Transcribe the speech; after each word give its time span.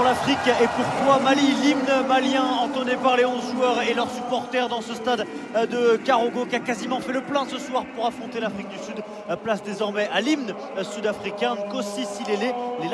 l'Afrique 0.00 0.38
est 0.46 0.68
pour 0.68 1.04
toi 1.04 1.18
Mali, 1.22 1.54
l'hymne 1.62 2.06
malien 2.08 2.44
entonné 2.44 2.96
par 2.96 3.16
les 3.16 3.26
11 3.26 3.52
joueurs 3.52 3.82
et 3.82 3.92
leurs 3.92 4.10
supporters 4.10 4.68
dans 4.68 4.80
ce 4.80 4.94
stade 4.94 5.26
de 5.70 5.96
Karongo 5.96 6.46
qui 6.46 6.56
a 6.56 6.60
quasiment 6.60 7.00
fait 7.00 7.12
le 7.12 7.20
plein 7.20 7.44
ce 7.46 7.58
soir 7.58 7.84
pour 7.94 8.06
affronter 8.06 8.40
l'Afrique 8.40 8.68
du 8.68 8.78
Sud. 8.78 9.02
Place 9.44 9.62
désormais 9.62 10.08
à 10.12 10.20
l'hymne 10.20 10.54
sud-africain, 10.82 11.56
Kossi 11.70 12.06
Silele, 12.06 12.54
les 12.80 12.88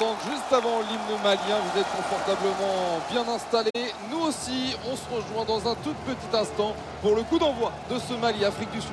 juste 0.00 0.52
avant 0.52 0.80
l'hymne 0.80 1.22
malien. 1.22 1.58
Vous 1.62 1.80
êtes 1.80 1.86
confortablement 1.96 3.00
bien 3.10 3.24
installés. 3.28 3.92
Nous 4.10 4.20
aussi, 4.20 4.76
on 4.90 4.96
se 4.96 5.04
rejoint 5.14 5.44
dans 5.44 5.70
un 5.70 5.74
tout 5.76 5.94
petit 6.06 6.36
instant 6.36 6.74
pour 7.02 7.14
le 7.14 7.22
coup 7.22 7.38
d'envoi 7.38 7.72
de 7.90 7.98
ce 7.98 8.14
Mali 8.14 8.44
Afrique 8.44 8.70
du 8.70 8.80
Sud. 8.80 8.90